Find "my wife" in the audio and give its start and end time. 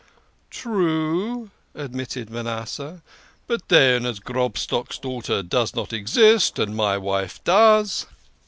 6.75-7.39